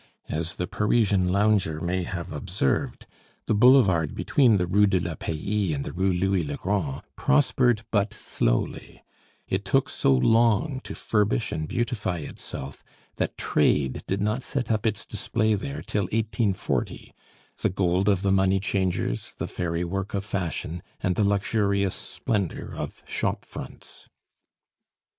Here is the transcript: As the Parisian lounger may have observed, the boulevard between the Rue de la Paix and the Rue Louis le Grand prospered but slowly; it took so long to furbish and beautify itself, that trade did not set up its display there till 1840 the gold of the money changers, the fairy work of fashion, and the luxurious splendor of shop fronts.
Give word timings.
As 0.29 0.55
the 0.55 0.65
Parisian 0.65 1.31
lounger 1.31 1.79
may 1.79 2.01
have 2.05 2.31
observed, 2.31 3.05
the 3.45 3.53
boulevard 3.53 4.15
between 4.15 4.57
the 4.57 4.65
Rue 4.65 4.87
de 4.87 4.99
la 4.99 5.13
Paix 5.13 5.75
and 5.75 5.85
the 5.85 5.93
Rue 5.93 6.11
Louis 6.11 6.43
le 6.43 6.55
Grand 6.57 7.03
prospered 7.15 7.83
but 7.91 8.11
slowly; 8.11 9.03
it 9.47 9.63
took 9.63 9.89
so 9.89 10.11
long 10.11 10.79
to 10.85 10.95
furbish 10.95 11.51
and 11.51 11.67
beautify 11.67 12.17
itself, 12.17 12.83
that 13.17 13.37
trade 13.37 14.01
did 14.07 14.21
not 14.21 14.41
set 14.41 14.71
up 14.71 14.87
its 14.87 15.05
display 15.05 15.53
there 15.53 15.83
till 15.83 16.05
1840 16.05 17.13
the 17.61 17.69
gold 17.69 18.09
of 18.09 18.23
the 18.23 18.31
money 18.31 18.59
changers, 18.59 19.35
the 19.35 19.45
fairy 19.45 19.83
work 19.83 20.15
of 20.15 20.25
fashion, 20.25 20.81
and 21.01 21.15
the 21.15 21.23
luxurious 21.23 21.93
splendor 21.93 22.73
of 22.75 23.03
shop 23.07 23.45
fronts. 23.45 24.09